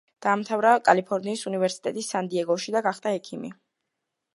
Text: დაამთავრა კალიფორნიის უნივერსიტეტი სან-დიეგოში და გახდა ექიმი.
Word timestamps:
დაამთავრა 0.25 0.71
კალიფორნიის 0.87 1.45
უნივერსიტეტი 1.51 2.07
სან-დიეგოში 2.09 2.77
და 2.79 2.87
გახდა 2.91 3.19
ექიმი. 3.23 3.59